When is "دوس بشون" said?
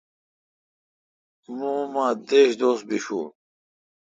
2.59-3.25